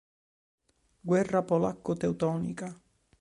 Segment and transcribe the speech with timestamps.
[1.11, 2.73] Guerra polacco-teutonica